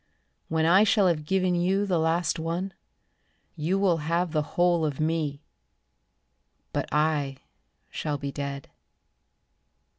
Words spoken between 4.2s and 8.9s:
the whole of me, But I shall be dead.